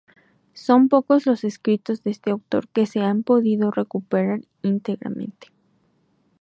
Son 0.55 0.89
pocos 0.89 1.27
los 1.27 1.43
escritos 1.43 2.01
de 2.01 2.09
este 2.09 2.31
autor 2.31 2.67
que 2.69 2.87
se 2.87 3.01
han 3.01 3.21
podido 3.21 3.69
recuperar 3.69 4.41
íntegramente. 4.63 5.49